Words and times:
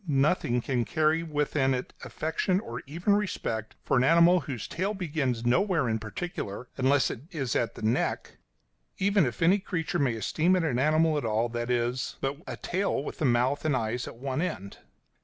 Nothing 0.07 0.61
can 0.61 0.83
carry 0.83 1.21
within 1.21 1.75
it 1.75 1.93
affection, 2.03 2.59
or 2.59 2.81
even 2.87 3.13
respect, 3.13 3.75
for 3.83 3.97
an 3.97 4.03
animal 4.03 4.39
whose 4.39 4.67
tail 4.67 4.95
begins 4.95 5.45
nowhere 5.45 5.87
in 5.87 5.99
particular, 5.99 6.67
unless 6.75 7.11
it 7.11 7.21
is 7.29 7.55
at 7.55 7.75
the 7.75 7.83
neck; 7.83 8.37
even 8.97 9.27
if 9.27 9.43
any 9.43 9.59
creature 9.59 9.99
may 9.99 10.15
esteem 10.15 10.55
it 10.55 10.63
an 10.63 10.79
animal 10.79 11.19
at 11.19 11.23
all 11.23 11.49
that 11.49 11.69
is 11.69 12.15
but 12.19 12.37
a 12.47 12.57
tail 12.57 13.03
with 13.03 13.21
a 13.21 13.25
mouth 13.25 13.63
and 13.63 13.77
eyes 13.77 14.07
at 14.07 14.15
one 14.15 14.41
end. 14.41 14.79